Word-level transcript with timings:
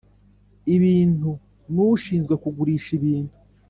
ibintu 0.75 1.31
n 1.73 1.75
ushinzwe 1.91 2.33
kugurisha 2.43 2.89
ibintu 2.97 3.33